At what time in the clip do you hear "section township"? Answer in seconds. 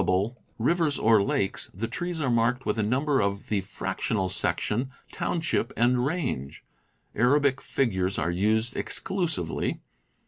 4.29-5.71